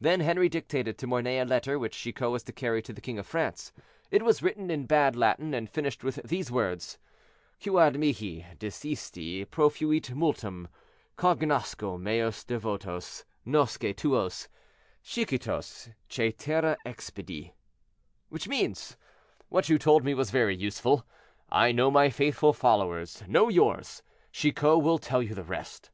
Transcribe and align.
Then 0.00 0.18
Henri 0.22 0.48
dictated 0.48 0.98
to 0.98 1.06
Mornay 1.06 1.38
a 1.38 1.44
letter, 1.44 1.78
which 1.78 1.94
Chicot 1.96 2.32
was 2.32 2.42
to 2.42 2.52
carry 2.52 2.82
to 2.82 2.92
the 2.92 3.00
king 3.00 3.16
of 3.16 3.28
France. 3.28 3.72
It 4.10 4.24
was 4.24 4.42
written 4.42 4.72
in 4.72 4.86
bad 4.86 5.14
Latin, 5.14 5.54
and 5.54 5.70
finished 5.70 6.02
with 6.02 6.16
these 6.24 6.50
words: 6.50 6.98
"Quod 7.62 7.96
mihi 7.96 8.44
dixisti 8.58 9.48
profuit 9.48 10.10
multum. 10.16 10.66
Cognosco 11.16 11.96
meos 11.96 12.42
devotos; 12.42 13.22
nosce 13.46 13.92
tuos. 13.94 14.48
Chicotos 15.04 15.90
cætera 16.10 16.76
expedit." 16.84 17.52
Which 18.30 18.48
means, 18.48 18.96
"What 19.48 19.68
you 19.68 19.78
told 19.78 20.02
me 20.04 20.12
was 20.12 20.32
very 20.32 20.56
useful. 20.56 21.06
I 21.52 21.70
know 21.70 21.88
my 21.88 22.10
faithful 22.10 22.52
followers; 22.52 23.22
know 23.28 23.48
yours. 23.48 24.02
Chicot 24.32 24.82
will 24.82 24.98
tell 24.98 25.22
you 25.22 25.36
the 25.36 25.44
rest." 25.44 25.90